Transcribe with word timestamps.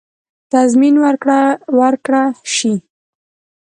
تضمین 0.51 0.95
ورکړه 1.79 2.23
شي. 2.53 2.73